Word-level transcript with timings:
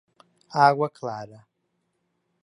Água 0.63 0.89
Clara 0.89 1.45